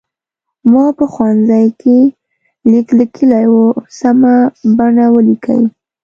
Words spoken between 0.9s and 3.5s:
په ښوونځي کې لیک لیکلی